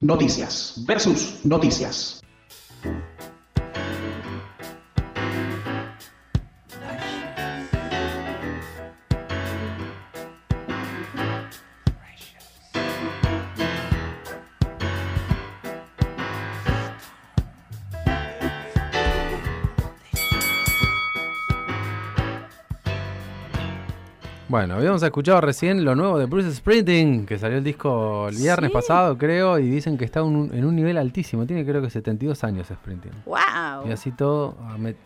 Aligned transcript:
Noticias 0.00 0.84
versus 0.86 1.40
noticias. 1.44 2.22
Bueno, 24.48 24.74
habíamos 24.76 25.02
escuchado 25.02 25.42
recién 25.42 25.84
lo 25.84 25.94
nuevo 25.94 26.18
de 26.18 26.24
Bruce 26.24 26.54
Sprinting, 26.54 27.26
que 27.26 27.38
salió 27.38 27.58
el 27.58 27.64
disco 27.64 28.28
el 28.30 28.36
viernes 28.36 28.70
Sí. 28.70 28.72
pasado, 28.74 29.18
creo, 29.18 29.58
y 29.58 29.68
dicen 29.68 29.98
que 29.98 30.06
está 30.06 30.22
un- 30.22 30.50
en 30.54 30.64
un 30.64 30.74
nivel 30.74 30.96
altísimo. 30.96 31.44
Tiene 31.46 31.66
creo 31.66 31.82
que 31.82 31.90
72 31.90 32.42
años 32.44 32.66
Sprinting. 32.68 33.12
¡Wow! 33.26 33.86
Y 33.86 33.92
así 33.92 34.10
todo 34.10 34.56
ha, 34.66 34.78
met- 34.78 34.96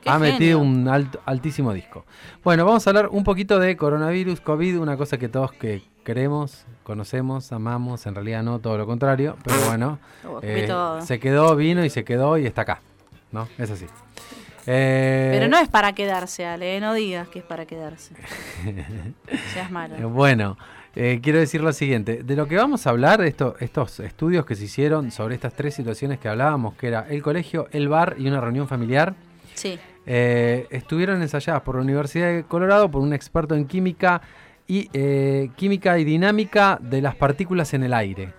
Qué 0.00 0.08
ha 0.10 0.18
metido 0.20 0.60
un 0.60 0.86
alto- 0.86 1.18
altísimo 1.26 1.72
disco. 1.72 2.04
Bueno, 2.44 2.64
vamos 2.64 2.86
a 2.86 2.90
hablar 2.90 3.08
un 3.10 3.24
poquito 3.24 3.58
de 3.58 3.76
coronavirus, 3.76 4.40
COVID, 4.40 4.78
una 4.78 4.96
cosa 4.96 5.18
que 5.18 5.28
todos 5.28 5.50
que 5.52 5.82
queremos, 6.04 6.64
conocemos, 6.84 7.50
amamos, 7.50 8.06
en 8.06 8.14
realidad 8.14 8.44
no, 8.44 8.60
todo 8.60 8.78
lo 8.78 8.86
contrario, 8.86 9.36
pero 9.42 9.56
bueno, 9.66 9.98
eh, 10.42 10.68
se 11.02 11.18
quedó, 11.18 11.56
vino 11.56 11.84
y 11.84 11.90
se 11.90 12.04
quedó 12.04 12.38
y 12.38 12.46
está 12.46 12.62
acá, 12.62 12.80
¿no? 13.32 13.48
Es 13.58 13.72
así. 13.72 13.86
Eh, 14.70 15.30
Pero 15.32 15.48
no 15.48 15.58
es 15.58 15.68
para 15.68 15.94
quedarse, 15.94 16.44
Ale, 16.44 16.76
¿eh? 16.76 16.80
no 16.80 16.92
digas 16.92 17.26
que 17.28 17.38
es 17.38 17.44
para 17.44 17.64
quedarse. 17.64 18.14
Seas 19.54 19.70
malo. 19.70 20.10
Bueno, 20.10 20.58
eh, 20.94 21.20
quiero 21.22 21.38
decir 21.38 21.62
lo 21.62 21.72
siguiente. 21.72 22.22
De 22.22 22.36
lo 22.36 22.46
que 22.46 22.56
vamos 22.56 22.86
a 22.86 22.90
hablar, 22.90 23.22
esto, 23.22 23.56
estos 23.60 23.98
estudios 24.00 24.44
que 24.44 24.54
se 24.54 24.64
hicieron 24.64 25.10
sobre 25.10 25.36
estas 25.36 25.54
tres 25.54 25.72
situaciones 25.74 26.18
que 26.18 26.28
hablábamos, 26.28 26.74
que 26.74 26.88
era 26.88 27.06
el 27.08 27.22
colegio, 27.22 27.68
el 27.72 27.88
bar 27.88 28.16
y 28.18 28.28
una 28.28 28.42
reunión 28.42 28.68
familiar, 28.68 29.14
Sí. 29.54 29.78
eh, 30.04 30.66
estuvieron 30.70 31.22
ensayadas 31.22 31.62
por 31.62 31.76
la 31.76 31.80
Universidad 31.82 32.28
de 32.28 32.44
Colorado 32.44 32.90
por 32.90 33.00
un 33.00 33.14
experto 33.14 33.54
en 33.54 33.66
química 33.66 34.20
y 34.66 34.88
química 35.56 35.98
y 35.98 36.04
dinámica 36.04 36.78
de 36.82 37.00
las 37.00 37.14
partículas 37.14 37.72
en 37.72 37.84
el 37.84 37.94
aire. 37.94 38.34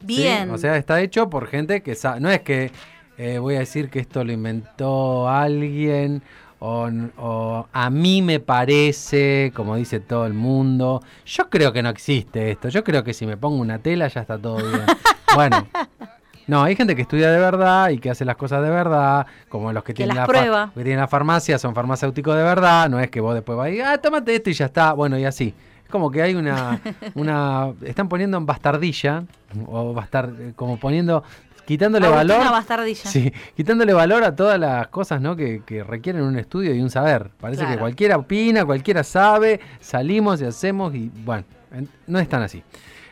¿sí? 0.00 0.06
Bien. 0.06 0.50
O 0.50 0.58
sea, 0.58 0.76
está 0.76 1.00
hecho 1.00 1.30
por 1.30 1.46
gente 1.46 1.82
que 1.82 1.94
sabe. 1.94 2.20
No 2.20 2.28
es 2.30 2.42
que 2.42 2.70
eh, 3.18 3.38
voy 3.38 3.56
a 3.56 3.60
decir 3.60 3.90
que 3.90 4.00
esto 4.00 4.24
lo 4.24 4.32
inventó 4.32 5.28
alguien 5.28 6.22
o, 6.64 7.66
a 7.72 7.90
mí 7.90 8.22
me 8.22 8.38
parece, 8.38 9.52
como 9.54 9.74
dice 9.74 9.98
todo 9.98 10.26
el 10.26 10.32
mundo. 10.32 11.02
Yo 11.26 11.50
creo 11.50 11.72
que 11.72 11.82
no 11.82 11.88
existe 11.88 12.52
esto. 12.52 12.68
Yo 12.68 12.84
creo 12.84 13.02
que 13.02 13.14
si 13.14 13.26
me 13.26 13.36
pongo 13.36 13.56
una 13.56 13.80
tela 13.80 14.06
ya 14.06 14.20
está 14.20 14.38
todo 14.38 14.56
bien. 14.58 14.84
bueno. 15.34 15.66
No, 16.46 16.62
hay 16.62 16.76
gente 16.76 16.94
que 16.94 17.02
estudia 17.02 17.30
de 17.30 17.38
verdad 17.38 17.90
y 17.90 17.98
que 17.98 18.10
hace 18.10 18.24
las 18.24 18.36
cosas 18.36 18.62
de 18.62 18.70
verdad, 18.70 19.26
como 19.48 19.72
los 19.72 19.82
que, 19.82 19.92
Que 19.92 20.04
tienen, 20.04 20.16
las 20.16 20.28
la 20.28 20.70
que 20.74 20.82
tienen 20.82 21.00
la 21.00 21.08
farmacia, 21.08 21.56
son 21.58 21.74
farmacéuticos 21.74 22.36
de 22.36 22.42
verdad, 22.42 22.90
no 22.90 22.98
es 22.98 23.10
que 23.10 23.20
vos 23.20 23.34
después 23.34 23.56
vas 23.56 23.70
y, 23.70 23.80
ah, 23.80 23.96
tómate 23.98 24.34
esto 24.34 24.50
y 24.50 24.52
ya 24.52 24.66
está, 24.66 24.92
bueno, 24.92 25.16
y 25.16 25.24
así. 25.24 25.54
Es 25.84 25.90
como 25.90 26.10
que 26.10 26.20
hay 26.20 26.34
una, 26.34 26.80
una, 27.14 27.72
están 27.82 28.08
poniendo 28.08 28.36
en 28.38 28.46
bastardilla, 28.46 29.24
o 29.66 29.94
bastar, 29.94 30.32
eh, 30.38 30.52
como 30.56 30.78
poniendo, 30.78 31.22
quitándole 31.66 32.06
Agustina 32.06 32.34
valor, 32.38 32.52
Bastardilla. 32.52 33.04
sí, 33.10 33.32
quitándole 33.56 33.92
valor 33.92 34.24
a 34.24 34.34
todas 34.36 34.58
las 34.58 34.88
cosas, 34.88 35.20
¿no? 35.20 35.36
Que, 35.36 35.62
que 35.64 35.82
requieren 35.84 36.22
un 36.22 36.38
estudio 36.38 36.74
y 36.74 36.80
un 36.80 36.90
saber. 36.90 37.30
Parece 37.40 37.66
que 37.66 37.78
cualquiera 37.78 38.16
opina, 38.16 38.64
cualquiera 38.64 39.04
sabe, 39.04 39.60
salimos 39.80 40.40
y 40.42 40.44
hacemos 40.44 40.94
y, 40.94 41.10
bueno, 41.24 41.44
en- 41.72 41.88
no 42.06 42.18
es 42.18 42.28
tan 42.28 42.42
así. 42.42 42.62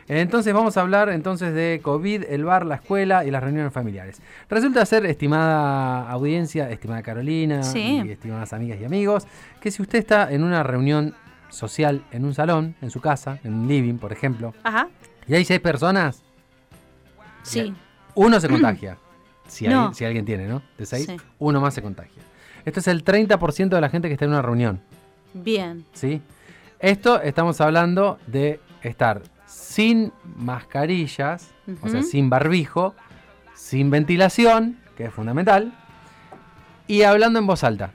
Entonces 0.09 0.53
vamos 0.53 0.77
a 0.77 0.81
hablar 0.81 1.09
entonces 1.11 1.55
de 1.55 1.79
COVID, 1.85 2.25
el 2.29 2.45
bar, 2.45 2.67
la 2.67 2.75
escuela 2.77 3.25
y 3.25 3.31
las 3.31 3.41
reuniones 3.45 3.73
familiares. 3.73 4.21
Resulta 4.49 4.85
ser, 4.85 5.07
estimada 5.07 6.11
audiencia, 6.11 6.69
estimada 6.69 7.01
Carolina 7.03 7.63
Sí. 7.63 8.03
y 8.05 8.11
estimadas 8.11 8.53
amigas 8.53 8.81
y 8.81 8.85
amigos, 8.85 9.29
que 9.61 9.71
si 9.71 9.81
usted 9.83 10.01
está 10.01 10.33
en 10.33 10.43
una 10.43 10.65
reunión 10.65 11.15
social 11.49 12.03
en 12.11 12.25
un 12.25 12.35
salón, 12.35 12.75
en 12.83 12.91
su 12.91 13.01
casa, 13.01 13.39
en 13.45 13.55
un 13.55 13.69
living, 13.69 13.99
por 13.99 14.13
ejemplo, 14.13 14.53
Ajá. 14.65 14.89
y 15.29 15.35
hay 15.37 15.45
seis 15.45 15.61
personas, 15.61 16.23
Sí. 17.43 17.73
Uno 18.15 18.39
se 18.41 18.49
contagia. 18.49 18.97
Si, 19.49 19.67
No. 19.67 19.79
alguien, 19.81 19.95
si 19.97 20.05
alguien 20.05 20.25
tiene, 20.25 20.47
¿no? 20.47 20.63
De 20.79 20.87
seis, 20.87 21.07
Sí. 21.07 21.17
uno 21.41 21.61
más 21.61 21.75
se 21.75 21.83
contagia. 21.83 22.23
Esto 22.65 22.79
es 22.79 22.87
el 22.87 23.03
30% 23.03 23.69
de 23.75 23.81
la 23.81 23.89
gente 23.91 24.07
que 24.07 24.13
está 24.15 24.25
en 24.27 24.31
una 24.31 24.43
reunión. 24.43 24.81
Bien. 25.35 25.85
¿sí? 25.93 26.23
Esto 26.79 27.21
estamos 27.21 27.61
hablando 27.61 28.19
de 28.29 28.61
estar 28.83 29.23
sin 29.47 30.13
mascarillas, 30.37 31.51
o 31.83 31.89
sea, 31.89 32.05
sin 32.05 32.31
barbijo, 32.31 32.95
sin 33.57 33.91
ventilación, 33.91 34.79
que 34.97 35.07
es 35.07 35.13
fundamental, 35.13 35.73
y 36.87 37.03
hablando 37.03 37.41
en 37.41 37.47
voz 37.49 37.65
alta. 37.65 37.91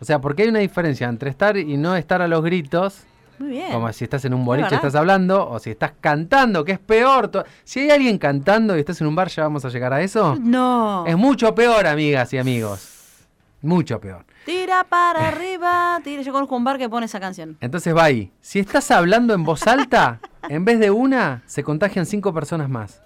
O 0.00 0.04
sea, 0.04 0.20
porque 0.20 0.42
hay 0.42 0.48
una 0.48 0.58
diferencia 0.58 1.08
entre 1.08 1.30
estar 1.30 1.56
y 1.56 1.76
no 1.76 1.94
estar 1.94 2.22
a 2.22 2.26
los 2.28 2.42
gritos, 2.42 3.04
Muy 3.38 3.50
bien. 3.50 3.72
como 3.72 3.92
si 3.92 4.04
estás 4.04 4.24
en 4.24 4.34
un 4.34 4.44
boliche 4.44 4.74
estás 4.74 4.94
hablando, 4.94 5.48
o 5.48 5.58
si 5.58 5.70
estás 5.70 5.92
cantando, 6.00 6.64
que 6.64 6.72
es 6.72 6.78
peor. 6.78 7.44
Si 7.64 7.80
hay 7.80 7.90
alguien 7.90 8.18
cantando 8.18 8.76
y 8.76 8.80
estás 8.80 9.00
en 9.00 9.06
un 9.06 9.14
bar, 9.14 9.28
ya 9.28 9.42
vamos 9.44 9.64
a 9.64 9.68
llegar 9.68 9.92
a 9.92 10.00
eso. 10.02 10.36
No. 10.40 11.04
Es 11.06 11.16
mucho 11.16 11.54
peor, 11.54 11.86
amigas 11.86 12.32
y 12.32 12.38
amigos. 12.38 12.92
Mucho 13.62 14.00
peor. 14.00 14.24
Tira 14.44 14.84
para 14.84 15.28
arriba. 15.28 16.00
Tira. 16.04 16.22
Yo 16.22 16.32
conozco 16.32 16.56
un 16.56 16.64
bar 16.64 16.78
que 16.78 16.88
pone 16.88 17.06
esa 17.06 17.18
canción. 17.20 17.56
Entonces 17.60 17.94
va 17.96 18.04
ahí. 18.04 18.30
Si 18.40 18.58
estás 18.58 18.90
hablando 18.90 19.34
en 19.34 19.44
voz 19.44 19.66
alta, 19.66 20.20
en 20.48 20.64
vez 20.64 20.78
de 20.78 20.90
una, 20.90 21.42
se 21.46 21.64
contagian 21.64 22.06
cinco 22.06 22.32
personas 22.32 22.68
más. 22.68 23.02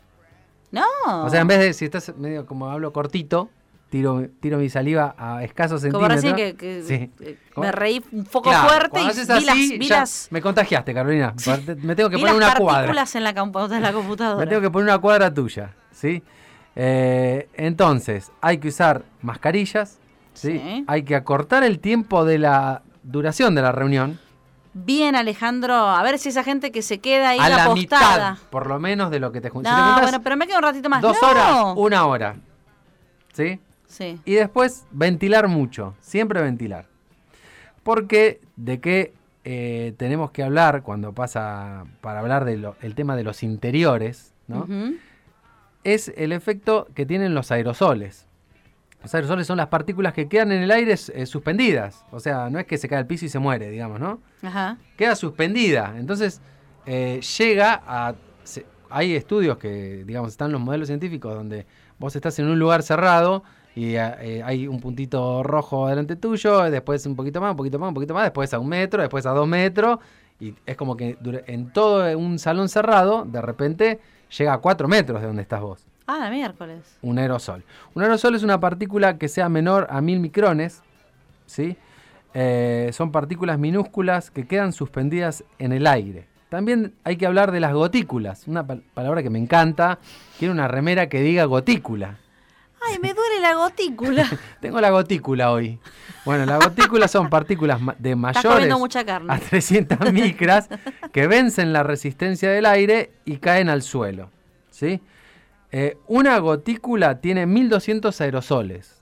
No. 0.71 0.85
O 1.25 1.31
sea, 1.31 1.41
en 1.41 1.47
vez 1.49 1.59
de, 1.59 1.73
si 1.73 1.87
estás 1.87 2.15
medio 2.17 2.47
como 2.47 2.71
hablo 2.71 2.93
cortito, 2.93 3.51
tiro, 3.91 4.27
tiro 4.41 4.57
mi 4.59 4.71
saliva 4.71 5.15
a 5.19 5.43
escasos 5.45 5.83
Como 5.83 6.07
centímetros. 6.09 6.15
recién 6.15 6.37
que, 6.37 6.57
que- 6.57 6.83
Sí. 6.83 7.35
¿Cómo? 7.55 7.67
me 7.67 7.73
reí 7.73 8.03
un 8.13 8.25
poco 8.25 8.49
Claro, 8.49 8.69
fuerte 8.69 9.03
y 9.03 9.07
haces 9.07 9.27
vi 9.29 9.35
así, 9.35 9.45
las, 9.47 9.57
vi 9.57 9.87
ya 9.87 9.99
las, 10.01 10.29
me 10.31 10.41
contagiaste, 10.41 10.95
Carolina. 10.95 11.35
Me 11.83 11.95
tengo 11.97 12.09
que 12.09 12.17
vi 12.17 12.23
poner 12.23 12.37
las 12.37 12.51
una 12.51 12.55
cuadra. 12.57 12.89
en 12.91 12.97
la, 12.97 13.05
de 13.05 13.81
la 13.81 13.93
computadora. 13.93 14.39
Me 14.39 14.47
tengo 14.49 14.63
que 14.63 14.71
poner 14.71 14.85
una 14.89 14.99
cuadra 14.99 15.35
tuya, 15.35 15.75
¿sí? 15.91 16.23
Eh, 16.77 17.49
entonces, 17.55 18.31
hay 18.41 18.59
que 18.59 18.69
usar 18.69 19.03
mascarillas, 19.23 19.99
¿sí? 20.35 20.53
Sí. 20.59 20.85
Hay 20.87 21.03
que 21.03 21.17
acortar 21.17 21.65
el 21.65 21.81
tiempo 21.81 22.25
de 22.25 22.39
la 22.39 22.83
duración 23.03 23.55
de 23.55 23.63
la 23.63 23.73
reunión. 23.73 24.19
Bien, 24.73 25.17
Alejandro. 25.17 25.75
A 25.75 26.01
ver 26.05 26.21
si 26.21 26.29
esa 26.29 26.45
gente 26.45 26.71
que 26.71 26.83
se 26.83 26.99
queda 27.01 27.31
ahí 27.31 27.41
a 27.41 27.49
la 27.49 27.65
apostada. 27.65 28.31
mitad, 28.35 28.43
por 28.51 28.69
lo 28.69 28.79
menos, 28.79 29.11
de 29.11 29.19
lo 29.19 29.33
que 29.33 29.41
te 29.41 29.51
jun- 29.51 29.65
No, 29.65 29.69
si 29.71 29.75
te 29.77 29.83
juntás 29.83 30.03
bueno, 30.03 30.23
pero 30.23 30.37
me 30.37 30.47
quedo 30.47 30.59
un 30.59 30.63
ratito 30.63 30.89
más. 30.89 31.03
Dos 31.03 31.17
No. 31.21 31.29
horas, 31.29 31.57
una 31.77 32.07
hora. 32.07 32.37
¿Sí? 33.33 33.59
Sí. 33.91 34.21
Y 34.25 34.35
después 34.35 34.87
ventilar 34.93 35.49
mucho, 35.49 35.95
siempre 36.01 36.41
ventilar. 36.41 36.87
Porque 37.83 38.41
de 38.57 38.81
qué 38.81 39.13
eh, 39.45 39.95
tenemos 39.97 40.31
que 40.31 40.43
hablar 40.43 40.83
cuando 40.83 41.13
pasa 41.13 41.85
para 42.01 42.21
hablar 42.21 42.45
del 42.45 42.95
tema 42.95 43.17
de 43.17 43.25
los 43.25 43.43
interiores, 43.43 44.33
¿no? 44.49 44.67
Es 45.83 46.13
el 46.17 46.33
efecto 46.33 46.87
que 46.95 47.07
tienen 47.07 47.35
los 47.35 47.51
aerosoles. 47.51 48.27
Los 49.03 49.15
aerosoles 49.15 49.47
son 49.47 49.57
las 49.57 49.69
partículas 49.69 50.13
que 50.13 50.29
quedan 50.29 50.53
en 50.53 50.63
el 50.63 50.71
aire 50.71 50.93
eh, 50.93 51.25
suspendidas. 51.27 52.05
O 52.11 52.21
sea, 52.21 52.51
no 52.51 52.59
es 52.59 52.67
que 52.67 52.77
se 52.77 52.87
cae 52.87 52.99
al 52.99 53.07
piso 53.07 53.25
y 53.25 53.29
se 53.31 53.39
muere, 53.39 53.71
digamos, 53.71 53.99
¿no? 53.99 54.21
Ajá. 54.43 54.77
Queda 54.99 55.17
suspendida. 55.17 55.95
Entonces, 55.97 56.43
eh, 56.85 57.21
llega 57.39 57.83
a... 57.87 58.15
se- 58.45 58.67
hay 58.91 59.15
estudios 59.15 59.57
que, 59.57 60.05
digamos, 60.05 60.33
están 60.33 60.53
los 60.53 60.61
modelos 60.61 60.89
científicos 60.89 61.35
donde 61.35 61.65
vos 61.99 62.15
estás 62.15 62.39
en 62.41 62.47
un 62.49 62.59
lugar 62.59 62.83
cerrado 62.83 63.43
y 63.85 63.97
eh, 63.97 64.15
eh, 64.21 64.43
hay 64.45 64.67
un 64.69 64.81
puntito 64.81 65.43
rojo 65.43 65.89
delante 65.89 66.17
tuyo, 66.17 66.63
después 66.71 67.05
un 67.07 67.17
poquito 67.17 67.41
más, 67.41 67.53
un 67.53 67.57
poquito 67.57 67.79
más, 67.79 67.89
un 67.89 67.95
poquito 67.95 68.15
más, 68.15 68.25
después 68.25 68.53
a 68.53 68.59
un 68.59 68.69
metro, 68.69 69.01
después 69.01 69.25
a 69.27 69.31
dos 69.31 69.47
metros. 69.49 69.99
Y 70.39 70.55
es 70.67 70.77
como 70.77 70.97
que 70.97 71.17
en 71.47 71.71
todo 71.73 72.17
un 72.19 72.39
salón 72.39 72.69
cerrado, 72.69 73.25
de 73.25 73.41
repente 73.43 74.01
llega 74.37 74.55
a 74.55 74.59
cuatro 74.59 74.89
metros 74.89 75.21
de 75.21 75.27
donde 75.27 75.43
estás 75.43 75.61
vos 75.61 75.85
Ah, 76.07 76.19
la 76.19 76.31
miércoles. 76.31 76.99
un 77.03 77.19
aerosol. 77.19 77.63
Un 77.95 78.03
aerosol 78.03 78.35
es 78.35 78.43
una 78.43 78.59
partícula 78.59 79.17
que 79.19 79.29
sea 79.29 79.49
menor 79.49 79.87
a 79.91 80.01
mil 80.01 80.19
micrones, 80.19 80.83
¿sí? 81.47 81.77
Eh, 82.35 82.91
son 82.93 83.13
partículas 83.13 83.59
minúsculas 83.59 84.31
que 84.31 84.47
quedan 84.47 84.73
suspendidas 84.73 85.45
en 85.59 85.73
el 85.73 85.87
aire. 85.87 86.27
También 86.49 86.95
hay 87.05 87.17
que 87.17 87.27
hablar 87.27 87.53
de 87.53 87.61
las 87.61 87.73
gotículas, 87.73 88.49
una 88.49 88.67
pal- 88.67 88.83
palabra 88.95 89.23
que 89.23 89.31
me 89.31 89.39
encanta. 89.39 89.99
Quiero 90.39 90.53
una 90.55 90.67
remera 90.69 91.09
que 91.09 91.21
diga 91.21 91.45
gotícula. 91.45 92.19
Ay, 92.89 92.99
me 93.01 93.13
la 93.41 93.55
gotícula. 93.55 94.29
Tengo 94.61 94.81
la 94.81 94.91
gotícula 94.91 95.51
hoy. 95.51 95.79
Bueno, 96.25 96.47
las 96.47 96.65
gotículas 96.65 97.11
son 97.11 97.31
partículas 97.31 97.81
de 97.99 98.15
mayores 98.15 98.79
mucha 98.79 99.05
carne. 99.05 99.33
a 99.33 99.39
300 99.39 100.13
micras 100.13 100.69
que 101.13 101.27
vencen 101.27 101.73
la 101.73 101.83
resistencia 101.83 102.51
del 102.51 102.67
aire 102.67 103.13
y 103.25 103.39
caen 103.39 103.69
al 103.69 103.83
suelo. 103.83 104.31
¿sí? 104.71 105.01
Eh, 105.73 105.97
una 106.07 106.39
gotícula 106.39 107.21
tiene 107.21 107.47
1200 107.47 108.21
aerosoles. 108.21 108.97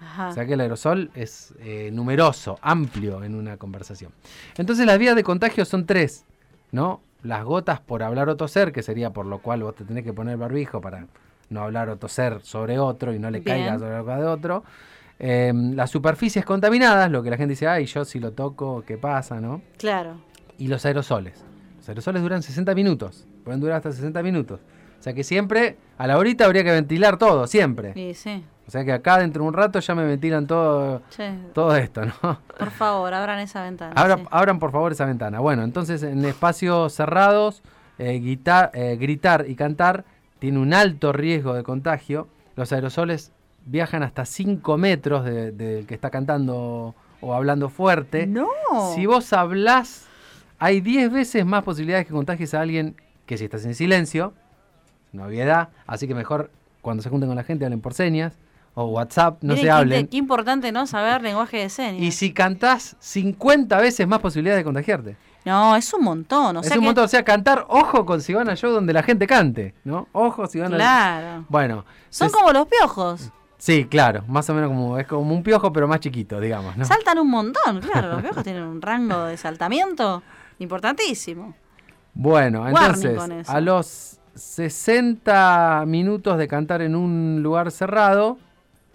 Ajá. 0.00 0.28
O 0.28 0.32
sea 0.32 0.46
que 0.46 0.54
el 0.54 0.60
aerosol 0.60 1.10
es 1.14 1.54
eh, 1.60 1.90
numeroso, 1.92 2.58
amplio 2.62 3.22
en 3.22 3.34
una 3.34 3.56
conversación. 3.56 4.12
Entonces 4.56 4.86
las 4.86 4.98
vías 4.98 5.16
de 5.16 5.22
contagio 5.22 5.64
son 5.64 5.86
tres, 5.86 6.24
¿no? 6.72 7.00
las 7.24 7.42
gotas 7.42 7.80
por 7.80 8.02
hablar 8.02 8.28
o 8.28 8.36
toser, 8.36 8.70
que 8.70 8.82
sería 8.82 9.10
por 9.10 9.26
lo 9.26 9.38
cual 9.38 9.62
vos 9.62 9.74
te 9.74 9.84
tenés 9.84 10.04
que 10.04 10.12
poner 10.12 10.36
barbijo 10.36 10.80
para 10.80 11.06
no 11.50 11.62
hablar 11.62 11.88
o 11.90 11.96
toser 11.96 12.40
sobre 12.42 12.78
otro 12.78 13.12
y 13.14 13.18
no 13.18 13.30
le 13.30 13.40
Bien. 13.40 13.58
caiga 13.58 13.78
sobre 13.78 13.92
la 13.94 14.00
boca 14.00 14.16
de 14.18 14.26
otro. 14.26 14.64
Eh, 15.18 15.52
las 15.54 15.90
superficies 15.90 16.44
contaminadas, 16.44 17.10
lo 17.10 17.22
que 17.22 17.30
la 17.30 17.36
gente 17.36 17.50
dice, 17.52 17.68
ay, 17.68 17.86
yo 17.86 18.04
si 18.04 18.18
lo 18.18 18.32
toco, 18.32 18.82
¿qué 18.86 18.98
pasa, 18.98 19.40
no? 19.40 19.62
Claro. 19.78 20.16
Y 20.58 20.68
los 20.68 20.84
aerosoles. 20.86 21.44
Los 21.78 21.88
aerosoles 21.88 22.22
duran 22.22 22.42
60 22.42 22.74
minutos, 22.74 23.26
pueden 23.44 23.60
durar 23.60 23.76
hasta 23.76 23.92
60 23.92 24.22
minutos. 24.22 24.60
O 24.98 25.02
sea 25.04 25.12
que 25.12 25.22
siempre, 25.22 25.76
a 25.98 26.06
la 26.06 26.16
horita 26.18 26.46
habría 26.46 26.64
que 26.64 26.72
ventilar 26.72 27.18
todo, 27.18 27.46
siempre. 27.46 27.92
Sí, 27.92 28.14
sí. 28.14 28.44
O 28.66 28.70
sea 28.70 28.82
que 28.86 28.92
acá 28.92 29.18
dentro 29.18 29.42
de 29.42 29.48
un 29.48 29.54
rato 29.54 29.78
ya 29.78 29.94
me 29.94 30.04
ventilan 30.06 30.46
todo, 30.46 31.02
todo 31.52 31.76
esto, 31.76 32.00
¿no? 32.06 32.40
por 32.58 32.70
favor, 32.70 33.12
abran 33.12 33.38
esa 33.40 33.62
ventana. 33.62 33.92
Abra- 33.94 34.16
sí. 34.16 34.24
Abran 34.30 34.58
por 34.58 34.72
favor 34.72 34.92
esa 34.92 35.04
ventana. 35.04 35.38
Bueno, 35.40 35.62
entonces 35.62 36.02
en 36.02 36.24
espacios 36.24 36.94
cerrados, 36.94 37.62
eh, 37.98 38.14
eh, 38.72 38.96
gritar 38.98 39.44
y 39.46 39.54
cantar 39.54 40.04
tiene 40.44 40.58
un 40.58 40.74
alto 40.74 41.10
riesgo 41.10 41.54
de 41.54 41.62
contagio. 41.62 42.28
Los 42.54 42.70
aerosoles 42.70 43.32
viajan 43.64 44.02
hasta 44.02 44.26
5 44.26 44.76
metros 44.76 45.24
de- 45.24 45.52
del 45.52 45.86
que 45.86 45.94
está 45.94 46.10
cantando 46.10 46.94
o 47.22 47.32
hablando 47.32 47.70
fuerte. 47.70 48.26
No. 48.26 48.46
Si 48.94 49.06
vos 49.06 49.32
hablás, 49.32 50.04
hay 50.58 50.82
10 50.82 51.10
veces 51.10 51.46
más 51.46 51.62
posibilidades 51.64 52.06
que 52.06 52.12
contagies 52.12 52.52
a 52.52 52.60
alguien 52.60 52.94
que 53.24 53.38
si 53.38 53.44
estás 53.44 53.64
en 53.64 53.74
silencio. 53.74 54.34
Una 55.14 55.24
obviedad. 55.28 55.70
Así 55.86 56.06
que 56.06 56.14
mejor 56.14 56.50
cuando 56.82 57.02
se 57.02 57.08
junten 57.08 57.30
con 57.30 57.36
la 57.36 57.44
gente 57.44 57.64
hablen 57.64 57.80
por 57.80 57.94
señas 57.94 58.38
o 58.74 58.84
WhatsApp, 58.84 59.38
no 59.42 59.54
Miren 59.54 59.56
se 59.56 59.62
qué 59.62 59.70
hablen. 59.70 60.00
inte- 60.00 60.10
Qué 60.10 60.16
importante, 60.18 60.72
¿no? 60.72 60.86
Saber 60.86 61.22
lenguaje 61.22 61.56
de 61.56 61.70
señas. 61.70 62.02
Y 62.02 62.10
si 62.12 62.34
cantás, 62.34 62.96
50 62.98 63.78
veces 63.80 64.06
más 64.06 64.18
posibilidades 64.18 64.60
de 64.60 64.64
contagiarte. 64.64 65.16
No, 65.44 65.76
es 65.76 65.92
un 65.92 66.02
montón. 66.04 66.56
O 66.56 66.60
es 66.60 66.66
sea 66.66 66.76
un 66.76 66.80
que- 66.82 66.86
montón. 66.86 67.04
O 67.04 67.08
sea, 67.08 67.22
cantar, 67.24 67.66
ojo 67.68 68.06
con 68.06 68.20
si 68.20 68.32
van 68.34 68.48
a 68.48 68.56
show 68.56 68.70
donde 68.72 68.92
la 68.92 69.02
gente 69.02 69.26
cante, 69.26 69.74
¿no? 69.84 70.08
Ojo 70.12 70.46
si 70.46 70.58
van 70.60 70.72
a. 70.72 70.76
Claro. 70.76 71.44
Bueno. 71.48 71.84
Son 72.10 72.30
como 72.30 72.52
los 72.52 72.66
piojos. 72.66 73.30
Sí, 73.58 73.84
claro. 73.86 74.24
Más 74.28 74.48
o 74.50 74.54
menos 74.54 74.68
como. 74.70 74.98
Es 74.98 75.06
como 75.06 75.34
un 75.34 75.42
piojo, 75.42 75.72
pero 75.72 75.86
más 75.88 76.00
chiquito, 76.00 76.40
digamos, 76.40 76.76
¿no? 76.76 76.84
Saltan 76.84 77.18
un 77.18 77.30
montón, 77.30 77.80
claro. 77.80 78.12
Los 78.12 78.22
piojos 78.22 78.42
tienen 78.44 78.62
un 78.64 78.80
rango 78.82 79.24
de 79.24 79.36
saltamiento 79.36 80.22
importantísimo. 80.58 81.54
Bueno, 82.14 82.66
entonces, 82.68 83.48
a 83.48 83.60
los 83.60 84.18
60 84.34 85.84
minutos 85.86 86.38
de 86.38 86.48
cantar 86.48 86.80
en 86.82 86.94
un 86.94 87.40
lugar 87.42 87.70
cerrado, 87.70 88.38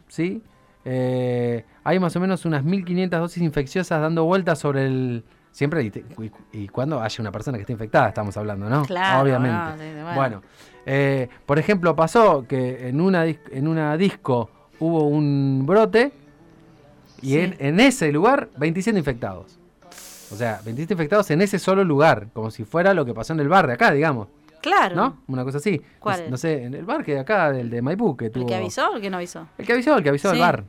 ¿sí? 0.07 0.41
Eh, 0.85 1.65
hay 1.83 1.99
más 1.99 2.15
o 2.15 2.19
menos 2.19 2.45
unas 2.45 2.63
1500 2.63 3.19
dosis 3.19 3.43
infecciosas 3.43 4.01
dando 4.01 4.23
vueltas 4.25 4.59
sobre 4.59 4.85
el. 4.85 5.23
Siempre 5.51 5.83
y, 5.83 5.89
te- 5.91 6.05
y- 6.53 6.63
y 6.63 6.67
cuando 6.67 7.01
haya 7.01 7.15
una 7.21 7.31
persona 7.31 7.57
que 7.57 7.61
esté 7.63 7.73
infectada, 7.73 8.07
estamos 8.09 8.35
hablando, 8.37 8.69
¿no? 8.69 8.83
Claro, 8.85 9.23
Obviamente. 9.23 9.57
no, 9.57 9.71
sí, 9.73 9.83
sí, 9.83 9.93
bueno. 10.01 10.15
bueno, 10.15 10.41
eh, 10.85 11.27
por 11.45 11.59
ejemplo, 11.59 11.95
pasó 11.95 12.45
que 12.47 12.87
en 12.87 13.01
una, 13.01 13.25
en 13.25 13.67
una 13.67 13.97
disco 13.97 14.49
hubo 14.79 15.07
un 15.07 15.63
brote 15.65 16.11
y 17.21 17.31
Sí. 17.31 17.39
en, 17.39 17.55
en 17.59 17.79
ese 17.79 18.11
lugar 18.11 18.49
27 18.57 18.97
infectados. 18.97 19.57
O 20.31 20.35
sea, 20.35 20.61
27 20.63 20.93
infectados 20.93 21.29
en 21.31 21.41
ese 21.41 21.57
solo 21.59 21.83
lugar, 21.83 22.27
como 22.33 22.51
si 22.51 22.63
fuera 22.63 22.93
lo 22.93 23.03
que 23.03 23.13
pasó 23.13 23.33
en 23.33 23.39
el 23.39 23.49
bar 23.49 23.65
de 23.67 23.73
acá, 23.73 23.91
digamos, 23.91 24.27
Claro. 24.61 24.95
¿no? 24.95 25.17
Una 25.27 25.43
cosa 25.43 25.57
así. 25.57 25.81
¿Cuál 25.99 26.29
No, 26.29 26.37
sé, 26.37 26.63
en 26.65 26.73
el 26.75 26.85
bar 26.85 27.03
que 27.03 27.13
de 27.13 27.19
acá, 27.21 27.51
del 27.51 27.69
de 27.69 27.81
Maipú, 27.81 28.15
que 28.15 28.25
¿El 28.25 28.31
tuvo... 28.31 28.45
que 28.45 28.55
avisó 28.55 28.91
o 28.91 28.95
el 28.97 29.01
que 29.01 29.09
no 29.09 29.17
avisó? 29.17 29.47
El 29.57 29.65
que 29.65 29.73
avisó, 29.73 29.97
el 29.97 30.03
que 30.03 30.09
avisó 30.09 30.29
Sí. 30.29 30.35
del 30.35 30.41
bar. 30.45 30.63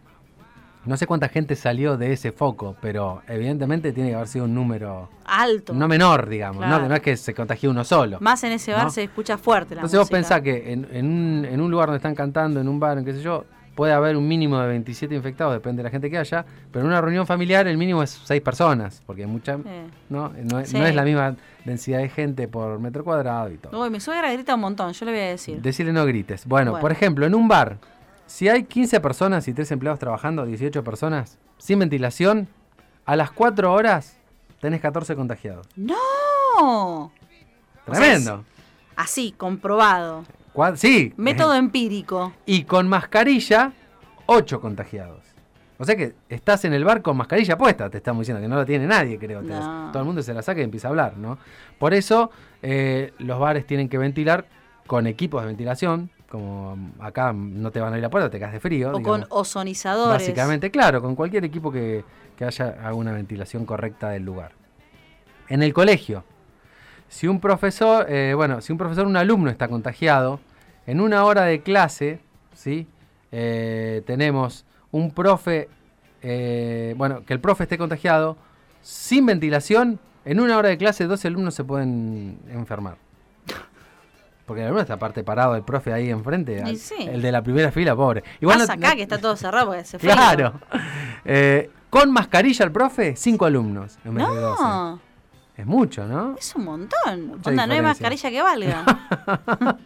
No 0.90 0.96
sé 0.96 1.06
cuánta 1.06 1.28
gente 1.28 1.54
salió 1.54 1.96
de 1.96 2.12
ese 2.12 2.32
foco, 2.32 2.74
pero 2.80 3.22
evidentemente 3.28 3.92
tiene 3.92 4.10
que 4.10 4.16
haber 4.16 4.26
sido 4.26 4.46
un 4.46 4.54
número 4.56 5.08
Alto. 5.24 5.72
no 5.72 5.86
menor, 5.86 6.28
digamos, 6.28 6.62
¿no? 6.62 6.66
Claro. 6.66 6.82
Que 6.82 6.88
no 6.88 6.94
es 6.96 7.00
que 7.00 7.16
se 7.16 7.32
contagió 7.32 7.70
uno 7.70 7.84
solo. 7.84 8.18
Más 8.20 8.42
en 8.42 8.50
ese 8.50 8.72
bar 8.72 8.84
¿No? 8.86 8.90
se 8.90 9.04
escucha 9.04 9.38
fuerte 9.38 9.76
la 9.76 9.82
Entonces 9.82 10.00
vos 10.00 10.10
pensás 10.10 10.40
que 10.40 10.72
en, 10.72 10.88
en 10.90 11.06
un, 11.06 11.44
en 11.44 11.60
un 11.60 11.70
lugar 11.70 11.86
donde 11.86 11.98
están 11.98 12.16
cantando, 12.16 12.60
en 12.60 12.66
un 12.68 12.80
bar, 12.80 12.98
en 12.98 13.04
qué 13.04 13.12
sé 13.14 13.22
yo, 13.22 13.44
puede 13.76 13.92
haber 13.92 14.16
un 14.16 14.26
mínimo 14.26 14.58
de 14.58 14.66
27 14.66 15.14
infectados, 15.14 15.52
depende 15.54 15.78
de 15.78 15.84
la 15.84 15.90
gente 15.90 16.10
que 16.10 16.18
haya, 16.18 16.44
pero 16.72 16.84
en 16.84 16.90
una 16.90 17.00
reunión 17.00 17.24
familiar 17.24 17.68
el 17.68 17.78
mínimo 17.78 18.02
es 18.02 18.10
6 18.24 18.42
personas, 18.42 19.00
porque 19.06 19.28
mucha, 19.28 19.54
Eh. 19.64 19.86
¿no? 20.08 20.32
No, 20.42 20.58
es- 20.58 20.70
Sí. 20.70 20.76
no 20.76 20.84
es 20.86 20.94
la 20.96 21.04
misma 21.04 21.36
densidad 21.64 21.98
de 22.00 22.08
gente 22.08 22.48
por 22.48 22.80
metro 22.80 23.04
cuadrado 23.04 23.48
y 23.48 23.58
todo. 23.58 23.80
Uy, 23.80 23.90
mi 23.90 24.00
suegra 24.00 24.32
grita 24.32 24.56
un 24.56 24.60
montón, 24.62 24.92
yo 24.92 25.06
le 25.06 25.12
voy 25.12 25.20
a 25.20 25.26
decir. 25.28 25.62
Decirle 25.62 25.92
no 25.92 26.04
grites. 26.04 26.46
Bueno, 26.46 26.72
Bueno. 26.72 26.82
por 26.82 26.90
ejemplo, 26.90 27.26
en 27.26 27.34
un 27.36 27.46
bar, 27.46 27.76
si 28.30 28.48
hay 28.48 28.62
15 28.62 29.00
personas 29.00 29.48
y 29.48 29.52
3 29.52 29.72
empleados 29.72 29.98
trabajando, 29.98 30.46
18 30.46 30.84
personas, 30.84 31.36
sin 31.58 31.80
ventilación, 31.80 32.46
a 33.04 33.16
las 33.16 33.32
4 33.32 33.72
horas 33.72 34.18
tenés 34.60 34.80
14 34.80 35.16
contagiados. 35.16 35.66
¡No! 35.74 35.96
O 36.56 37.10
sea, 37.86 37.94
Tremendo. 37.94 38.44
Así, 38.94 39.32
comprobado. 39.32 40.24
Sí. 40.76 41.12
Método 41.16 41.54
empírico. 41.54 42.32
y 42.46 42.62
con 42.64 42.88
mascarilla, 42.88 43.72
8 44.26 44.60
contagiados. 44.60 45.24
O 45.78 45.84
sea 45.84 45.96
que 45.96 46.14
estás 46.28 46.64
en 46.64 46.72
el 46.72 46.84
bar 46.84 47.02
con 47.02 47.16
mascarilla 47.16 47.58
puesta, 47.58 47.90
te 47.90 47.96
estamos 47.96 48.20
diciendo 48.20 48.40
que 48.40 48.48
no 48.48 48.56
la 48.56 48.64
tiene 48.64 48.86
nadie, 48.86 49.18
creo. 49.18 49.42
No. 49.42 49.90
todo 49.90 50.02
el 50.02 50.06
mundo 50.06 50.22
se 50.22 50.32
la 50.34 50.42
saca 50.42 50.60
y 50.60 50.64
empieza 50.64 50.86
a 50.86 50.90
hablar, 50.90 51.16
¿no? 51.16 51.38
Por 51.80 51.94
eso 51.94 52.30
eh, 52.62 53.12
los 53.18 53.40
bares 53.40 53.66
tienen 53.66 53.88
que 53.88 53.98
ventilar 53.98 54.46
con 54.86 55.08
equipos 55.08 55.42
de 55.42 55.48
ventilación, 55.48 56.10
como 56.30 56.92
acá 57.00 57.32
no 57.32 57.72
te 57.72 57.80
van 57.80 57.92
a 57.92 57.96
ir 57.96 58.02
la 58.02 58.08
puerta, 58.08 58.30
te 58.30 58.38
caes 58.38 58.52
de 58.52 58.60
frío. 58.60 58.90
O 58.90 58.98
digamos. 58.98 59.26
con 59.26 59.26
ozonizadores. 59.30 60.22
Básicamente, 60.22 60.70
claro, 60.70 61.02
con 61.02 61.16
cualquier 61.16 61.44
equipo 61.44 61.72
que, 61.72 62.04
que 62.36 62.44
haya 62.44 62.76
alguna 62.84 63.12
ventilación 63.12 63.66
correcta 63.66 64.10
del 64.10 64.22
lugar. 64.22 64.52
En 65.48 65.64
el 65.64 65.74
colegio, 65.74 66.22
si 67.08 67.26
un 67.26 67.40
profesor, 67.40 68.06
eh, 68.08 68.32
bueno, 68.34 68.60
si 68.60 68.70
un 68.70 68.78
profesor, 68.78 69.06
un 69.06 69.16
alumno 69.16 69.50
está 69.50 69.66
contagiado, 69.66 70.38
en 70.86 71.00
una 71.00 71.24
hora 71.24 71.42
de 71.42 71.60
clase, 71.60 72.20
¿sí? 72.54 72.86
Eh, 73.32 74.02
tenemos 74.06 74.64
un 74.92 75.10
profe, 75.10 75.68
eh, 76.22 76.94
bueno, 76.96 77.24
que 77.26 77.32
el 77.32 77.40
profe 77.40 77.64
esté 77.64 77.76
contagiado, 77.76 78.36
sin 78.80 79.26
ventilación, 79.26 79.98
en 80.24 80.38
una 80.38 80.56
hora 80.56 80.68
de 80.68 80.78
clase 80.78 81.06
12 81.06 81.26
alumnos 81.26 81.54
se 81.54 81.64
pueden 81.64 82.38
enfermar. 82.48 82.96
Porque 84.50 84.62
el 84.62 84.66
alumno 84.66 84.82
está 84.82 84.94
aparte 84.94 85.22
parado, 85.22 85.54
el 85.54 85.62
profe 85.62 85.92
ahí 85.92 86.10
enfrente, 86.10 86.60
al- 86.60 86.76
sí. 86.76 86.96
el 86.98 87.22
de 87.22 87.30
la 87.30 87.40
primera 87.40 87.70
fila, 87.70 87.94
pobre. 87.94 88.24
Igual 88.40 88.58
Más 88.58 88.66
no- 88.66 88.74
acá 88.74 88.88
no- 88.90 88.96
que 88.96 89.02
está 89.02 89.18
todo 89.18 89.36
cerrado 89.36 89.66
porque 89.68 89.84
se 89.84 89.96
fue. 90.00 90.08
Claro. 90.10 90.54
Eh, 91.24 91.70
con 91.88 92.10
mascarilla 92.10 92.64
el 92.64 92.72
profe, 92.72 93.14
cinco 93.14 93.44
alumnos 93.44 93.96
en 94.04 94.14
vez 94.16 94.28
de 94.28 94.34
12. 94.34 94.62
No, 94.64 95.00
Es 95.56 95.66
mucho, 95.66 96.04
¿no? 96.06 96.34
es 96.36 96.52
un 96.56 96.64
montón. 96.64 97.26
Mucha 97.28 97.50
Onda, 97.50 97.66
no 97.68 97.74
hay 97.74 97.80
mascarilla 97.82 98.28
que 98.30 98.42
valga. 98.42 98.84